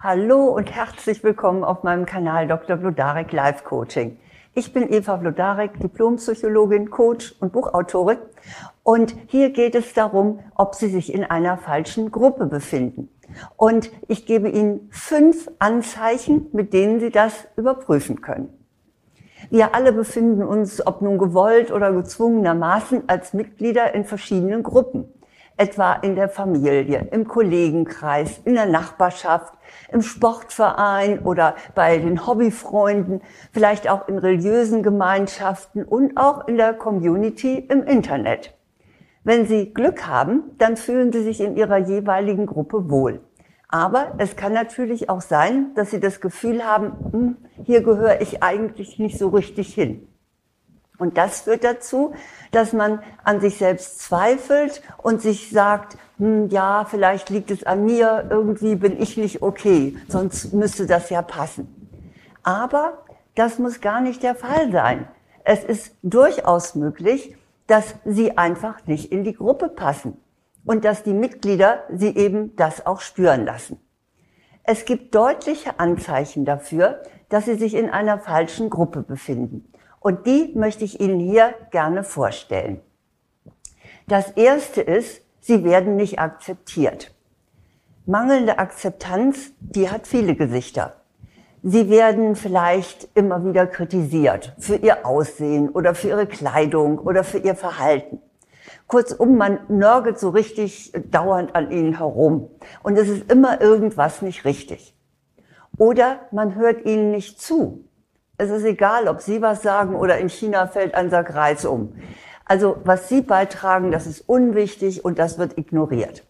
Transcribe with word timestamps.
Hallo 0.00 0.44
und 0.44 0.72
herzlich 0.72 1.24
willkommen 1.24 1.64
auf 1.64 1.82
meinem 1.82 2.06
Kanal 2.06 2.46
Dr. 2.46 2.76
Blodarek 2.76 3.32
Life 3.32 3.64
Coaching. 3.64 4.16
Ich 4.54 4.72
bin 4.72 4.92
Eva 4.92 5.16
Blodarek, 5.16 5.80
Diplompsychologin, 5.80 6.88
Coach 6.88 7.34
und 7.40 7.52
Buchautorin. 7.52 8.18
Und 8.84 9.16
hier 9.26 9.50
geht 9.50 9.74
es 9.74 9.94
darum, 9.94 10.38
ob 10.54 10.76
Sie 10.76 10.86
sich 10.86 11.12
in 11.12 11.24
einer 11.24 11.58
falschen 11.58 12.12
Gruppe 12.12 12.46
befinden. 12.46 13.08
Und 13.56 13.90
ich 14.06 14.24
gebe 14.24 14.48
Ihnen 14.48 14.88
fünf 14.92 15.50
Anzeichen, 15.58 16.46
mit 16.52 16.72
denen 16.72 17.00
Sie 17.00 17.10
das 17.10 17.48
überprüfen 17.56 18.20
können. 18.20 18.50
Wir 19.50 19.74
alle 19.74 19.92
befinden 19.92 20.44
uns, 20.44 20.86
ob 20.86 21.02
nun 21.02 21.18
gewollt 21.18 21.72
oder 21.72 21.92
gezwungenermaßen, 21.92 23.08
als 23.08 23.34
Mitglieder 23.34 23.94
in 23.94 24.04
verschiedenen 24.04 24.62
Gruppen 24.62 25.12
etwa 25.58 25.92
in 25.94 26.14
der 26.14 26.28
Familie, 26.28 27.08
im 27.10 27.26
Kollegenkreis, 27.26 28.40
in 28.44 28.54
der 28.54 28.66
Nachbarschaft, 28.66 29.52
im 29.92 30.02
Sportverein 30.02 31.18
oder 31.20 31.56
bei 31.74 31.98
den 31.98 32.26
Hobbyfreunden, 32.26 33.20
vielleicht 33.52 33.90
auch 33.90 34.08
in 34.08 34.18
religiösen 34.18 34.82
Gemeinschaften 34.82 35.84
und 35.84 36.16
auch 36.16 36.48
in 36.48 36.56
der 36.56 36.74
Community 36.74 37.58
im 37.58 37.82
Internet. 37.82 38.54
Wenn 39.24 39.46
Sie 39.46 39.74
Glück 39.74 40.06
haben, 40.06 40.52
dann 40.58 40.76
fühlen 40.76 41.12
Sie 41.12 41.22
sich 41.22 41.40
in 41.40 41.56
Ihrer 41.56 41.78
jeweiligen 41.78 42.46
Gruppe 42.46 42.88
wohl. 42.88 43.20
Aber 43.68 44.14
es 44.16 44.36
kann 44.36 44.54
natürlich 44.54 45.10
auch 45.10 45.20
sein, 45.20 45.74
dass 45.74 45.90
Sie 45.90 46.00
das 46.00 46.20
Gefühl 46.20 46.64
haben, 46.64 46.92
hm, 47.12 47.36
hier 47.64 47.82
gehöre 47.82 48.22
ich 48.22 48.42
eigentlich 48.42 48.98
nicht 48.98 49.18
so 49.18 49.28
richtig 49.28 49.74
hin. 49.74 50.08
Und 50.98 51.16
das 51.16 51.42
führt 51.42 51.62
dazu, 51.62 52.12
dass 52.50 52.72
man 52.72 53.00
an 53.22 53.40
sich 53.40 53.56
selbst 53.56 54.00
zweifelt 54.00 54.82
und 54.98 55.22
sich 55.22 55.50
sagt, 55.50 55.96
hm, 56.18 56.48
ja, 56.48 56.84
vielleicht 56.84 57.30
liegt 57.30 57.50
es 57.50 57.64
an 57.64 57.84
mir, 57.84 58.26
irgendwie 58.30 58.74
bin 58.74 59.00
ich 59.00 59.16
nicht 59.16 59.40
okay, 59.42 59.96
sonst 60.08 60.52
müsste 60.52 60.86
das 60.86 61.08
ja 61.10 61.22
passen. 61.22 61.74
Aber 62.42 63.04
das 63.36 63.58
muss 63.58 63.80
gar 63.80 64.00
nicht 64.00 64.22
der 64.24 64.34
Fall 64.34 64.72
sein. 64.72 65.06
Es 65.44 65.62
ist 65.62 65.94
durchaus 66.02 66.74
möglich, 66.74 67.36
dass 67.68 67.94
sie 68.04 68.36
einfach 68.36 68.86
nicht 68.86 69.12
in 69.12 69.22
die 69.22 69.34
Gruppe 69.34 69.68
passen 69.68 70.16
und 70.64 70.84
dass 70.84 71.04
die 71.04 71.14
Mitglieder 71.14 71.84
sie 71.90 72.16
eben 72.16 72.56
das 72.56 72.84
auch 72.84 73.00
spüren 73.00 73.44
lassen. 73.44 73.78
Es 74.64 74.84
gibt 74.84 75.14
deutliche 75.14 75.78
Anzeichen 75.78 76.44
dafür, 76.44 77.02
dass 77.28 77.44
sie 77.44 77.54
sich 77.54 77.74
in 77.74 77.88
einer 77.88 78.18
falschen 78.18 78.68
Gruppe 78.68 79.02
befinden. 79.02 79.72
Und 80.00 80.26
die 80.26 80.52
möchte 80.54 80.84
ich 80.84 81.00
Ihnen 81.00 81.20
hier 81.20 81.54
gerne 81.70 82.04
vorstellen. 82.04 82.80
Das 84.06 84.30
erste 84.30 84.80
ist, 84.80 85.22
sie 85.40 85.64
werden 85.64 85.96
nicht 85.96 86.18
akzeptiert. 86.18 87.14
Mangelnde 88.06 88.58
Akzeptanz, 88.58 89.50
die 89.60 89.90
hat 89.90 90.06
viele 90.06 90.34
Gesichter. 90.34 90.94
Sie 91.62 91.90
werden 91.90 92.36
vielleicht 92.36 93.08
immer 93.14 93.44
wieder 93.44 93.66
kritisiert 93.66 94.54
für 94.58 94.76
ihr 94.76 95.04
Aussehen 95.04 95.68
oder 95.68 95.94
für 95.94 96.08
ihre 96.08 96.26
Kleidung 96.26 96.98
oder 96.98 97.24
für 97.24 97.38
ihr 97.38 97.54
Verhalten. 97.54 98.20
Kurzum, 98.86 99.36
man 99.36 99.60
nörgelt 99.68 100.18
so 100.18 100.30
richtig 100.30 100.92
dauernd 101.10 101.54
an 101.54 101.70
ihnen 101.70 101.98
herum 101.98 102.48
und 102.82 102.96
es 102.96 103.08
ist 103.08 103.30
immer 103.30 103.60
irgendwas 103.60 104.22
nicht 104.22 104.46
richtig. 104.46 104.96
Oder 105.76 106.20
man 106.30 106.54
hört 106.54 106.86
ihnen 106.86 107.10
nicht 107.10 107.40
zu 107.40 107.84
es 108.38 108.50
ist 108.50 108.64
egal, 108.64 109.08
ob 109.08 109.20
Sie 109.20 109.42
was 109.42 109.62
sagen 109.62 109.96
oder 109.96 110.18
in 110.18 110.28
China 110.28 110.68
fällt 110.68 110.94
ein 110.94 111.10
Sack 111.10 111.34
Reis 111.34 111.64
um. 111.64 111.94
Also 112.44 112.78
was 112.84 113.08
Sie 113.08 113.20
beitragen, 113.20 113.90
das 113.90 114.06
ist 114.06 114.20
unwichtig 114.28 115.04
und 115.04 115.18
das 115.18 115.38
wird 115.38 115.58
ignoriert. 115.58 116.24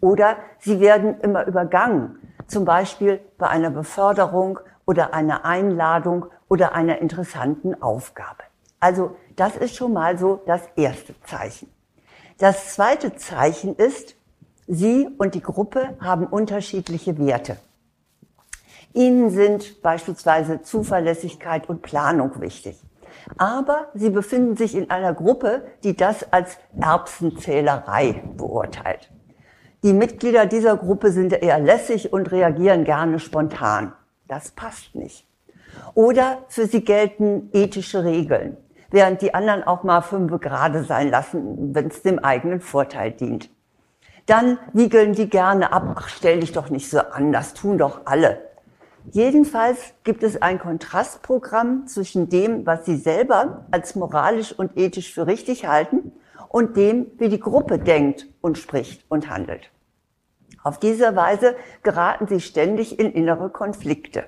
Oder 0.00 0.36
Sie 0.58 0.78
werden 0.78 1.18
immer 1.20 1.46
übergangen, 1.46 2.18
zum 2.46 2.64
Beispiel 2.64 3.20
bei 3.38 3.48
einer 3.48 3.70
Beförderung 3.70 4.60
oder 4.84 5.14
einer 5.14 5.44
Einladung 5.44 6.26
oder 6.48 6.74
einer 6.74 6.98
interessanten 6.98 7.82
Aufgabe. 7.82 8.44
Also 8.78 9.16
das 9.36 9.56
ist 9.56 9.74
schon 9.74 9.94
mal 9.94 10.18
so 10.18 10.42
das 10.46 10.62
erste 10.76 11.20
Zeichen. 11.22 11.72
Das 12.38 12.74
zweite 12.74 13.16
Zeichen 13.16 13.74
ist, 13.74 14.14
Sie 14.68 15.08
und 15.16 15.34
die 15.34 15.42
Gruppe 15.42 15.96
haben 16.00 16.26
unterschiedliche 16.26 17.18
Werte. 17.18 17.56
Ihnen 18.96 19.28
sind 19.28 19.82
beispielsweise 19.82 20.62
Zuverlässigkeit 20.62 21.68
und 21.68 21.82
Planung 21.82 22.40
wichtig. 22.40 22.80
Aber 23.36 23.88
Sie 23.92 24.08
befinden 24.08 24.56
sich 24.56 24.74
in 24.74 24.90
einer 24.90 25.12
Gruppe, 25.12 25.66
die 25.84 25.96
das 25.96 26.32
als 26.32 26.56
Erbsenzählerei 26.80 28.22
beurteilt. 28.36 29.10
Die 29.82 29.92
Mitglieder 29.92 30.46
dieser 30.46 30.78
Gruppe 30.78 31.12
sind 31.12 31.34
eher 31.34 31.58
lässig 31.58 32.12
und 32.12 32.32
reagieren 32.32 32.84
gerne 32.84 33.18
spontan. 33.18 33.92
Das 34.28 34.52
passt 34.52 34.94
nicht. 34.94 35.26
Oder 35.92 36.38
für 36.48 36.66
sie 36.66 36.82
gelten 36.82 37.50
ethische 37.52 38.02
Regeln, 38.02 38.56
während 38.90 39.20
die 39.20 39.34
anderen 39.34 39.62
auch 39.62 39.82
mal 39.82 40.00
fünf 40.00 40.40
gerade 40.40 40.84
sein 40.84 41.10
lassen, 41.10 41.74
wenn 41.74 41.88
es 41.88 42.00
dem 42.00 42.18
eigenen 42.18 42.62
Vorteil 42.62 43.12
dient. 43.12 43.50
Dann 44.24 44.58
wiegeln 44.72 45.12
die 45.12 45.28
gerne 45.28 45.72
ab, 45.72 45.96
ach, 45.96 46.08
stell 46.08 46.40
dich 46.40 46.52
doch 46.52 46.70
nicht 46.70 46.88
so 46.88 47.00
an, 47.00 47.30
das 47.30 47.52
tun 47.52 47.76
doch 47.76 48.00
alle. 48.06 48.55
Jedenfalls 49.12 49.94
gibt 50.04 50.22
es 50.22 50.40
ein 50.42 50.58
Kontrastprogramm 50.58 51.86
zwischen 51.86 52.28
dem, 52.28 52.66
was 52.66 52.84
Sie 52.84 52.96
selber 52.96 53.66
als 53.70 53.94
moralisch 53.94 54.52
und 54.52 54.76
ethisch 54.76 55.14
für 55.14 55.26
richtig 55.26 55.66
halten 55.66 56.12
und 56.48 56.76
dem, 56.76 57.06
wie 57.18 57.28
die 57.28 57.40
Gruppe 57.40 57.78
denkt 57.78 58.26
und 58.40 58.58
spricht 58.58 59.04
und 59.08 59.30
handelt. 59.30 59.70
Auf 60.62 60.78
diese 60.80 61.14
Weise 61.14 61.54
geraten 61.82 62.26
Sie 62.26 62.40
ständig 62.40 62.98
in 62.98 63.12
innere 63.12 63.50
Konflikte. 63.50 64.26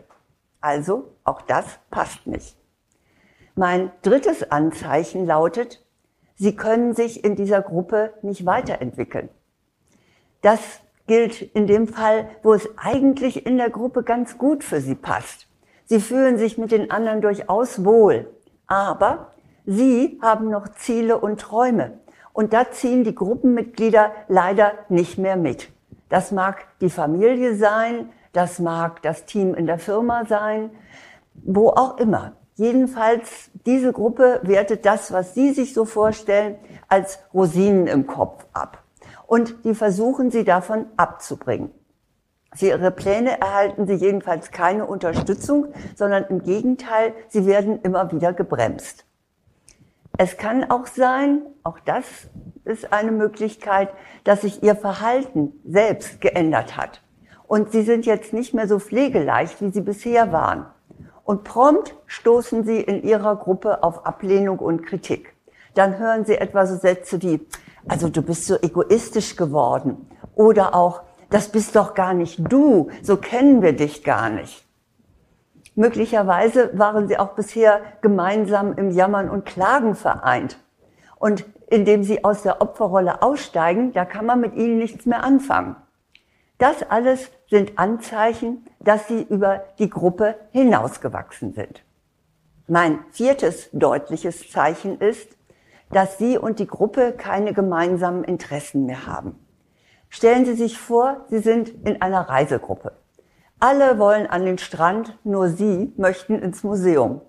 Also 0.61 1.15
auch 1.25 1.43
das 1.43 1.65
passt 1.91 2.27
nicht. 2.27 2.57
Mein 3.57 3.91
drittes 4.03 4.51
Anzeichen 4.51 5.27
lautet, 5.27 5.85
Sie 6.37 6.55
können 6.55 6.95
sich 6.95 7.25
in 7.25 7.35
dieser 7.35 7.63
Gruppe 7.63 8.15
nicht 8.23 8.47
weiterentwickeln. 8.47 9.29
Das 10.41 10.61
gilt 11.09 11.43
in 11.43 11.67
dem 11.67 11.89
Fall, 11.89 12.29
wo 12.45 12.55
es 12.55 12.69
eigentlich 12.77 13.45
in 13.45 13.57
der 13.57 13.71
Gruppe 13.71 14.05
ganz 14.05 14.39
gut 14.39 14.63
für 14.63 14.81
sie 14.81 14.95
passt. 14.95 15.49
Sie 15.87 16.01
fühlen 16.01 16.39
sich 16.39 16.59
mit 16.59 16.71
den 16.71 16.91
anderen 16.93 17.21
durchaus 17.21 17.85
wohl, 17.85 18.31
aber 18.69 19.33
sie 19.67 20.21
haben 20.23 20.51
noch 20.51 20.69
Ziele 20.69 21.19
und 21.19 21.41
Träume. 21.41 21.99
Und 22.33 22.53
da 22.53 22.71
ziehen 22.71 23.03
die 23.03 23.15
Gruppenmitglieder 23.15 24.13
leider 24.29 24.73
nicht 24.89 25.19
mehr 25.19 25.37
mit. 25.37 25.71
Das 26.09 26.31
mag 26.31 26.67
die 26.81 26.91
Familie 26.91 27.57
sein, 27.57 28.11
das 28.33 28.61
mag 28.61 29.03
das 29.03 29.25
Team 29.25 29.55
in 29.55 29.67
der 29.67 29.79
Firma 29.79 30.25
sein, 30.27 30.71
wo 31.35 31.71
auch 31.71 31.99
immer. 31.99 32.33
Jedenfalls, 32.55 33.51
diese 33.67 33.93
Gruppe 33.93 34.41
wertet 34.43 34.85
das, 34.85 35.13
was 35.13 35.35
Sie 35.35 35.53
sich 35.53 35.75
so 35.75 35.85
vorstellen, 35.85 36.57
als 36.89 37.19
Rosinen 37.33 37.87
im 37.87 38.07
Kopf 38.07 38.45
ab 38.53 38.83
und 39.29 39.65
die 39.67 39.75
versuchen 39.75 40.31
sie 40.31 40.43
davon 40.43 40.87
abzubringen. 40.97 41.71
Für 42.55 42.69
ihre 42.69 42.91
Pläne 42.91 43.39
erhalten 43.39 43.87
sie 43.87 43.93
jedenfalls 43.93 44.51
keine 44.51 44.87
Unterstützung, 44.87 45.67
sondern 45.95 46.25
im 46.31 46.43
Gegenteil, 46.43 47.13
sie 47.29 47.45
werden 47.45 47.79
immer 47.83 48.11
wieder 48.11 48.33
gebremst. 48.33 49.05
Es 50.17 50.39
kann 50.39 50.71
auch 50.71 50.87
sein, 50.87 51.43
auch 51.63 51.79
das 51.79 52.05
ist 52.65 52.91
eine 52.93 53.13
Möglichkeit, 53.13 53.91
dass 54.25 54.41
sich 54.41 54.63
ihr 54.63 54.75
Verhalten 54.75 55.53
selbst 55.63 56.23
geändert 56.23 56.79
hat. 56.79 57.03
Und 57.47 57.71
sie 57.71 57.83
sind 57.83 58.07
jetzt 58.07 58.33
nicht 58.33 58.55
mehr 58.55 58.67
so 58.67 58.79
pflegeleicht, 58.79 59.61
wie 59.61 59.71
sie 59.71 59.83
bisher 59.83 60.33
waren. 60.33 60.67
Und 61.23 61.45
prompt 61.45 61.95
stoßen 62.07 62.65
sie 62.65 62.81
in 62.81 63.03
ihrer 63.03 63.37
Gruppe 63.37 63.83
auf 63.83 64.07
Ablehnung 64.07 64.59
und 64.59 64.87
Kritik. 64.87 65.35
Dann 65.79 65.97
hören 65.97 66.25
sie 66.25 66.37
etwa 66.37 66.67
so 66.67 66.75
Sätze 66.75 67.23
wie, 67.23 67.41
also 67.87 68.09
du 68.09 68.21
bist 68.21 68.47
so 68.47 68.57
egoistisch 68.61 69.37
geworden. 69.37 70.11
Oder 70.35 70.75
auch, 70.75 71.03
das 71.31 71.51
bist 71.51 71.77
doch 71.77 71.95
gar 71.95 72.15
nicht 72.15 72.41
du, 72.51 72.91
so 73.01 73.17
kennen 73.17 73.63
wir 73.63 73.75
dich 73.75 74.03
gar 74.03 74.29
nicht. 74.29 74.67
Möglicherweise 75.77 76.77
waren 76.77 77.07
sie 77.07 77.17
auch 77.17 77.37
bisher 77.37 77.81
gemeinsam 78.01 78.73
im 78.73 78.91
Jammern 78.91 79.31
und 79.31 79.47
Klagen 79.47 79.95
vereint. 79.95 80.59
Und 81.15 81.45
indem 81.69 82.03
sie 82.03 82.25
aus 82.25 82.43
der 82.43 82.61
Opferrolle 82.61 83.23
aussteigen, 83.23 83.93
da 83.93 84.05
kann 84.05 84.27
man 84.27 84.41
mit 84.41 84.57
ihnen 84.57 84.79
nichts 84.79 85.07
mehr 85.07 85.23
anfangen. 85.23 85.77
Das 86.59 86.83
alles 86.83 87.31
sind 87.49 87.79
Anzeichen, 87.79 88.67
dass 88.81 89.07
sie 89.07 89.23
über 89.23 89.63
die 89.79 89.91
Gruppe 89.91 90.35
hinausgewachsen 90.51 91.53
sind. 91.53 91.85
Mein 92.67 92.99
viertes 93.13 93.71
deutliches 93.73 94.51
Zeichen 94.51 94.99
ist, 94.99 95.38
dass 95.91 96.19
Sie 96.19 96.39
und 96.39 96.59
die 96.59 96.67
Gruppe 96.67 97.13
keine 97.13 97.53
gemeinsamen 97.53 98.25
Interessen 98.25 98.87
mehr 98.87 99.07
haben. 99.07 99.39
Stellen 100.09 100.45
Sie 100.45 100.55
sich 100.55 100.79
vor, 100.79 101.25
Sie 101.29 101.39
sind 101.39 101.69
in 101.69 102.01
einer 102.01 102.29
Reisegruppe. 102.29 102.93
Alle 103.61 103.99
wollen 103.99 104.27
an 104.27 104.45
den 104.45 104.59
Strand, 104.59 105.19
nur 105.25 105.49
Sie 105.49 105.93
möchten 105.97 106.39
ins 106.41 106.63
Museum. 106.63 107.21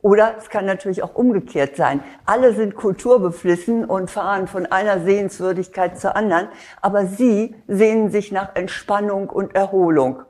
Oder 0.00 0.36
es 0.38 0.48
kann 0.48 0.64
natürlich 0.64 1.02
auch 1.02 1.14
umgekehrt 1.16 1.74
sein. 1.74 2.02
Alle 2.24 2.52
sind 2.52 2.76
kulturbeflissen 2.76 3.84
und 3.84 4.10
fahren 4.10 4.46
von 4.46 4.66
einer 4.66 5.00
Sehenswürdigkeit 5.00 5.98
zur 5.98 6.14
anderen, 6.14 6.48
aber 6.80 7.06
Sie 7.06 7.56
sehnen 7.66 8.10
sich 8.10 8.30
nach 8.30 8.54
Entspannung 8.54 9.28
und 9.28 9.54
Erholung. 9.54 10.22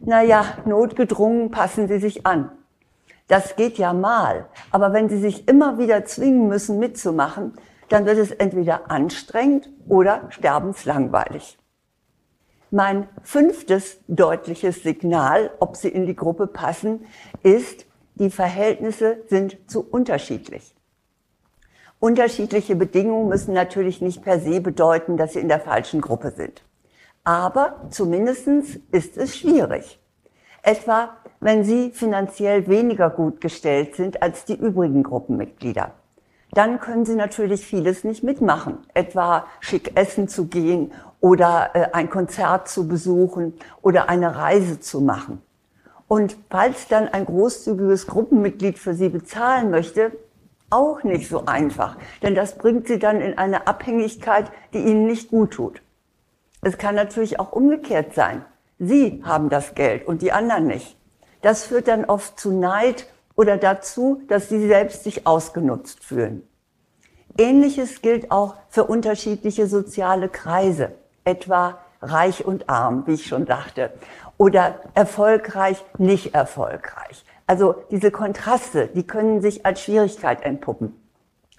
naja, 0.00 0.44
notgedrungen 0.66 1.50
passen 1.50 1.88
Sie 1.88 1.98
sich 1.98 2.26
an. 2.26 2.50
Das 3.28 3.56
geht 3.56 3.76
ja 3.78 3.92
mal, 3.92 4.46
aber 4.70 4.92
wenn 4.92 5.08
Sie 5.08 5.18
sich 5.18 5.46
immer 5.48 5.78
wieder 5.78 6.04
zwingen 6.06 6.48
müssen 6.48 6.78
mitzumachen, 6.78 7.52
dann 7.90 8.06
wird 8.06 8.18
es 8.18 8.30
entweder 8.30 8.90
anstrengend 8.90 9.70
oder 9.86 10.26
sterbenslangweilig. 10.30 11.58
Mein 12.70 13.08
fünftes 13.22 13.98
deutliches 14.08 14.82
Signal, 14.82 15.50
ob 15.60 15.76
Sie 15.76 15.88
in 15.88 16.06
die 16.06 16.16
Gruppe 16.16 16.46
passen, 16.46 17.06
ist, 17.42 17.86
die 18.14 18.30
Verhältnisse 18.30 19.24
sind 19.28 19.58
zu 19.70 19.86
unterschiedlich. 19.88 20.74
Unterschiedliche 22.00 22.76
Bedingungen 22.76 23.28
müssen 23.28 23.54
natürlich 23.54 24.00
nicht 24.00 24.22
per 24.22 24.38
se 24.40 24.60
bedeuten, 24.60 25.16
dass 25.16 25.32
Sie 25.32 25.40
in 25.40 25.48
der 25.48 25.60
falschen 25.60 26.00
Gruppe 26.00 26.30
sind. 26.30 26.62
Aber 27.24 27.88
zumindestens 27.90 28.78
ist 28.90 29.16
es 29.16 29.36
schwierig. 29.36 29.98
Etwa, 30.68 31.16
wenn 31.40 31.64
Sie 31.64 31.92
finanziell 31.92 32.66
weniger 32.66 33.08
gut 33.08 33.40
gestellt 33.40 33.94
sind 33.96 34.22
als 34.22 34.44
die 34.44 34.54
übrigen 34.54 35.02
Gruppenmitglieder. 35.02 35.92
Dann 36.52 36.78
können 36.78 37.06
Sie 37.06 37.14
natürlich 37.14 37.64
vieles 37.64 38.04
nicht 38.04 38.22
mitmachen. 38.22 38.76
Etwa 38.92 39.46
schick 39.60 39.98
essen 39.98 40.28
zu 40.28 40.48
gehen 40.48 40.92
oder 41.22 41.70
äh, 41.72 41.88
ein 41.94 42.10
Konzert 42.10 42.68
zu 42.68 42.86
besuchen 42.86 43.54
oder 43.80 44.10
eine 44.10 44.36
Reise 44.36 44.78
zu 44.78 45.00
machen. 45.00 45.40
Und 46.06 46.36
falls 46.50 46.86
dann 46.86 47.08
ein 47.08 47.24
großzügiges 47.24 48.06
Gruppenmitglied 48.06 48.78
für 48.78 48.92
Sie 48.92 49.08
bezahlen 49.08 49.70
möchte, 49.70 50.12
auch 50.68 51.02
nicht 51.02 51.30
so 51.30 51.46
einfach, 51.46 51.96
denn 52.22 52.34
das 52.34 52.58
bringt 52.58 52.88
Sie 52.88 52.98
dann 52.98 53.22
in 53.22 53.38
eine 53.38 53.66
Abhängigkeit, 53.66 54.52
die 54.74 54.80
Ihnen 54.80 55.06
nicht 55.06 55.30
gut 55.30 55.52
tut. 55.52 55.80
Es 56.60 56.76
kann 56.76 56.94
natürlich 56.94 57.40
auch 57.40 57.52
umgekehrt 57.52 58.14
sein. 58.14 58.44
Sie 58.78 59.22
haben 59.24 59.48
das 59.48 59.74
Geld 59.74 60.06
und 60.06 60.22
die 60.22 60.32
anderen 60.32 60.66
nicht. 60.66 60.96
Das 61.42 61.64
führt 61.64 61.88
dann 61.88 62.04
oft 62.04 62.38
zu 62.38 62.52
Neid 62.52 63.06
oder 63.34 63.56
dazu, 63.56 64.22
dass 64.28 64.48
Sie 64.48 64.66
selbst 64.66 65.04
sich 65.04 65.26
ausgenutzt 65.26 66.04
fühlen. 66.04 66.42
Ähnliches 67.36 68.02
gilt 68.02 68.30
auch 68.30 68.56
für 68.68 68.84
unterschiedliche 68.84 69.66
soziale 69.66 70.28
Kreise, 70.28 70.92
etwa 71.24 71.78
reich 72.02 72.44
und 72.44 72.68
arm, 72.68 73.04
wie 73.06 73.14
ich 73.14 73.26
schon 73.26 73.46
dachte, 73.46 73.92
oder 74.36 74.80
erfolgreich, 74.94 75.84
nicht 75.98 76.34
erfolgreich. 76.34 77.24
Also 77.46 77.74
diese 77.90 78.10
Kontraste, 78.10 78.88
die 78.88 79.06
können 79.06 79.40
sich 79.40 79.66
als 79.66 79.80
Schwierigkeit 79.82 80.42
entpuppen. 80.42 80.94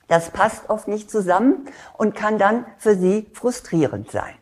Das 0.08 0.32
passt 0.32 0.70
oft 0.70 0.88
nicht 0.88 1.12
zusammen 1.12 1.66
und 1.98 2.16
kann 2.16 2.38
dann 2.38 2.66
für 2.78 2.96
Sie 2.96 3.28
frustrierend 3.34 4.12
sein. 4.12 4.39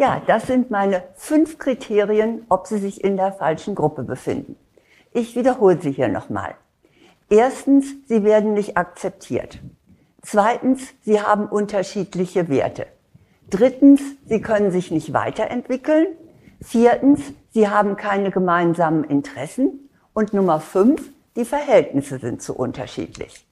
Ja, 0.00 0.22
das 0.26 0.46
sind 0.46 0.70
meine 0.70 1.02
fünf 1.14 1.58
Kriterien, 1.58 2.46
ob 2.48 2.66
Sie 2.66 2.78
sich 2.78 3.04
in 3.04 3.18
der 3.18 3.34
falschen 3.34 3.74
Gruppe 3.74 4.02
befinden. 4.02 4.56
Ich 5.12 5.36
wiederhole 5.36 5.78
sie 5.78 5.92
hier 5.92 6.08
nochmal. 6.08 6.54
Erstens, 7.28 7.84
Sie 8.06 8.24
werden 8.24 8.54
nicht 8.54 8.78
akzeptiert. 8.78 9.58
Zweitens, 10.22 10.80
Sie 11.02 11.20
haben 11.20 11.44
unterschiedliche 11.44 12.48
Werte. 12.48 12.86
Drittens, 13.50 14.00
Sie 14.24 14.40
können 14.40 14.70
sich 14.70 14.90
nicht 14.90 15.12
weiterentwickeln. 15.12 16.06
Viertens, 16.62 17.20
Sie 17.50 17.68
haben 17.68 17.96
keine 17.96 18.30
gemeinsamen 18.30 19.04
Interessen. 19.04 19.90
Und 20.14 20.32
Nummer 20.32 20.60
fünf, 20.60 21.10
die 21.36 21.44
Verhältnisse 21.44 22.18
sind 22.18 22.40
zu 22.40 22.56
unterschiedlich. 22.56 23.46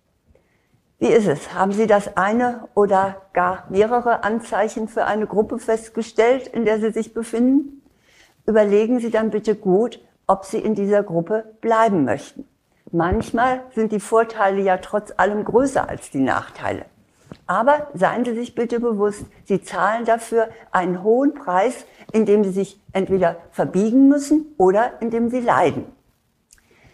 Wie 1.01 1.07
ist 1.07 1.29
es? 1.29 1.55
Haben 1.55 1.71
Sie 1.71 1.87
das 1.87 2.17
eine 2.17 2.69
oder 2.75 3.23
gar 3.33 3.67
mehrere 3.69 4.25
Anzeichen 4.25 4.89
für 4.89 5.05
eine 5.05 5.29
Gruppe 5.29 5.61
festgestellt, 5.61 6.49
in 6.49 6.65
der 6.65 6.81
Sie 6.81 6.91
sich 6.91 7.15
befinden? 7.15 7.83
Überlegen 8.47 8.99
Sie 8.99 9.11
dann 9.11 9.31
bitte 9.31 9.55
gut, 9.55 10.01
ob 10.27 10.45
Sie 10.45 10.59
in 10.59 10.75
dieser 10.75 11.05
Gruppe 11.05 11.55
bleiben 11.61 12.05
möchten. 12.05 12.49
Manchmal 12.91 13.61
sind 13.77 13.93
die 13.93 14.01
Vorteile 14.01 14.61
ja 14.61 14.79
trotz 14.79 15.13
allem 15.17 15.45
größer 15.45 15.89
als 15.89 16.11
die 16.11 16.19
Nachteile. 16.19 16.87
Aber 17.47 17.89
seien 17.95 18.25
Sie 18.25 18.35
sich 18.35 18.57
bitte 18.57 18.81
bewusst, 18.81 19.25
Sie 19.45 19.63
zahlen 19.63 20.05
dafür 20.05 20.49
einen 20.73 21.05
hohen 21.05 21.33
Preis, 21.35 21.85
indem 22.13 22.43
Sie 22.43 22.51
sich 22.51 22.81
entweder 22.93 23.37
verbiegen 23.53 24.09
müssen 24.09 24.47
oder 24.59 25.01
indem 25.01 25.31
Sie 25.31 25.41
leiden. 25.41 25.85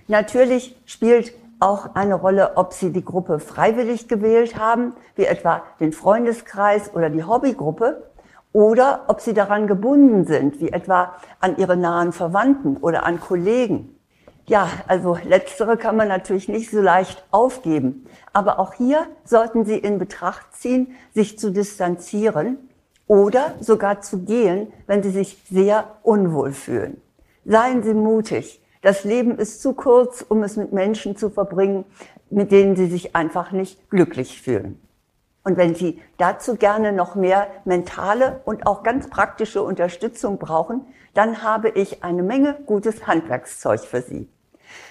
Natürlich 0.09 0.77
spielt 0.85 1.33
auch 1.65 1.95
eine 1.95 2.15
Rolle, 2.15 2.57
ob 2.57 2.75
Sie 2.75 2.93
die 2.93 3.05
Gruppe 3.05 3.39
freiwillig 3.39 4.07
gewählt 4.07 4.59
haben, 4.59 4.93
wie 5.17 5.25
etwa 5.25 5.63
den 5.81 5.93
Freundeskreis 5.93 6.95
oder 6.95 7.09
die 7.09 7.25
Hobbygruppe, 7.25 8.05
oder 8.53 9.05
ob 9.09 9.21
Sie 9.21 9.35
daran 9.35 9.67
gebunden 9.67 10.27
sind, 10.27 10.61
wie 10.61 10.71
etwa 10.71 11.15
an 11.41 11.57
Ihre 11.57 11.77
nahen 11.77 12.13
Verwandten 12.13 12.77
oder 12.77 13.05
an 13.05 13.19
Kollegen. 13.19 13.99
Ja, 14.47 14.69
also 14.87 15.17
letztere 15.25 15.79
kann 15.79 15.97
man 15.97 16.07
natürlich 16.07 16.49
nicht 16.49 16.71
so 16.71 16.83
leicht 16.83 17.25
aufgeben. 17.31 18.07
Aber 18.35 18.59
auch 18.59 18.75
hier 18.75 19.07
sollten 19.25 19.65
Sie 19.65 19.79
in 19.79 19.99
Betracht 19.99 20.55
ziehen, 20.55 20.95
sich 21.15 21.39
zu 21.39 21.51
distanzieren 21.51 22.59
oder 23.07 23.55
sogar 23.61 24.03
zu 24.03 24.19
gehen, 24.19 24.71
wenn 24.87 25.03
Sie 25.03 25.11
sich 25.11 25.43
sehr 25.51 25.97
unwohl 26.03 26.53
fühlen. 26.53 27.01
Seien 27.47 27.83
Sie 27.83 27.95
mutig. 27.95 28.61
Das 28.85 29.03
Leben 29.03 29.39
ist 29.39 29.63
zu 29.63 29.73
kurz, 29.73 30.21
um 30.21 30.43
es 30.43 30.59
mit 30.59 30.75
Menschen 30.75 31.17
zu 31.17 31.31
verbringen, 31.31 31.87
mit 32.29 32.53
denen 32.53 32.77
Sie 32.77 32.85
sich 32.85 33.17
einfach 33.17 33.51
nicht 33.51 33.89
glücklich 33.89 34.43
fühlen. 34.43 34.79
Und 35.43 35.57
wenn 35.57 35.75
Sie 35.75 36.03
dazu 36.19 36.57
gerne 36.57 36.93
noch 36.93 37.15
mehr 37.15 37.47
mentale 37.65 38.43
und 38.45 38.67
auch 38.67 38.83
ganz 38.83 39.09
praktische 39.09 39.63
Unterstützung 39.63 40.37
brauchen, 40.37 40.83
dann 41.15 41.43
habe 41.43 41.71
ich 41.71 42.05
eine 42.05 42.23
Menge 42.23 42.59
gutes 42.67 43.07
Handwerkszeug 43.07 43.81
für 43.81 44.03
Sie. 44.03 44.29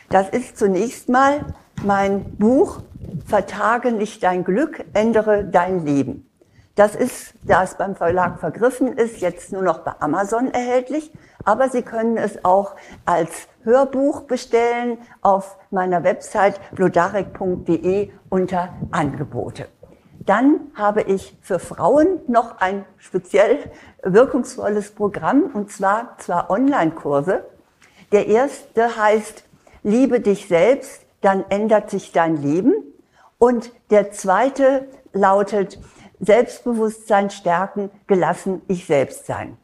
Das 0.09 0.27
ist 0.29 0.57
zunächst 0.57 1.07
mal 1.07 1.45
mein 1.83 2.35
Buch 2.37 2.81
Vertage 3.27 3.91
nicht 3.91 4.23
dein 4.23 4.43
Glück, 4.43 4.83
ändere 4.93 5.45
dein 5.45 5.85
Leben. 5.85 6.27
Das 6.75 6.95
ist, 6.95 7.35
da 7.43 7.63
es 7.63 7.75
beim 7.75 7.95
Verlag 7.95 8.39
vergriffen 8.39 8.97
ist, 8.97 9.21
jetzt 9.21 9.51
nur 9.51 9.61
noch 9.61 9.79
bei 9.79 9.93
Amazon 9.99 10.47
erhältlich, 10.47 11.11
aber 11.43 11.69
Sie 11.69 11.83
können 11.83 12.17
es 12.17 12.43
auch 12.43 12.75
als 13.05 13.47
Hörbuch 13.63 14.21
bestellen 14.21 14.97
auf 15.21 15.57
meiner 15.69 16.03
Website 16.03 16.59
blodarek.de 16.71 18.09
unter 18.29 18.69
Angebote. 18.91 19.67
Dann 20.25 20.71
habe 20.73 21.03
ich 21.03 21.37
für 21.41 21.59
Frauen 21.59 22.21
noch 22.27 22.59
ein 22.59 22.85
speziell 22.97 23.71
wirkungsvolles 24.01 24.91
Programm 24.91 25.51
und 25.53 25.71
zwar 25.71 26.17
zwei 26.17 26.49
Online-Kurse. 26.49 27.45
Der 28.11 28.27
erste 28.27 28.97
heißt 28.97 29.43
Liebe 29.85 30.21
dich 30.21 30.47
selbst, 30.47 31.05
dann 31.19 31.43
ändert 31.49 31.89
sich 31.89 32.13
dein 32.13 32.41
Leben. 32.41 32.73
Und 33.37 33.73
der 33.89 34.11
zweite 34.11 34.87
lautet 35.11 35.77
Selbstbewusstsein 36.25 37.29
stärken, 37.29 37.89
gelassen 38.07 38.61
ich 38.67 38.85
selbst 38.85 39.25
sein. 39.25 39.57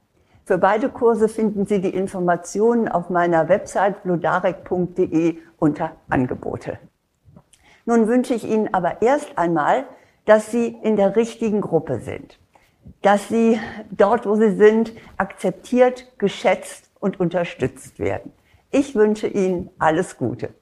Für 0.46 0.58
beide 0.58 0.90
Kurse 0.90 1.30
finden 1.30 1.66
Sie 1.66 1.80
die 1.80 1.94
Informationen 1.94 2.88
auf 2.88 3.10
meiner 3.10 3.50
Website 3.50 4.04
blodarek.de 4.04 5.38
unter 5.58 5.92
Angebote. 6.10 6.80
Nun 7.86 8.08
wünsche 8.08 8.34
ich 8.34 8.44
Ihnen 8.44 8.74
aber 8.74 9.02
erst 9.02 9.38
einmal, 9.38 9.86
dass 10.26 10.52
Sie 10.52 10.68
in 10.84 10.96
der 10.96 11.16
richtigen 11.16 11.62
Gruppe 11.62 12.00
sind, 12.00 12.40
dass 13.02 13.28
Sie 13.28 13.60
dort, 13.92 14.26
wo 14.26 14.36
Sie 14.36 14.56
sind, 14.56 14.94
akzeptiert, 15.18 16.18
geschätzt 16.18 16.90
und 17.00 17.20
unterstützt 17.20 18.00
werden. 18.00 18.32
Ich 18.72 18.96
wünsche 18.96 19.28
Ihnen 19.28 19.70
alles 19.80 20.18
Gute. 20.18 20.54